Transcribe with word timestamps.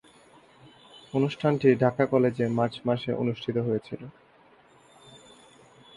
অনুষ্ঠানটি 1.13 1.67
ঢাকা 1.75 2.03
কলেজে 2.05 2.45
মার্চ 2.49 2.75
মাসে 2.85 3.11
অনুষ্ঠিত 3.13 3.57
হয়েছিলো। 3.57 4.07